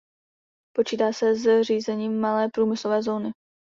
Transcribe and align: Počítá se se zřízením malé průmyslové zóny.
Počítá 0.75 1.13
se 1.13 1.35
se 1.35 1.63
zřízením 1.63 2.19
malé 2.19 2.49
průmyslové 2.53 3.03
zóny. 3.03 3.31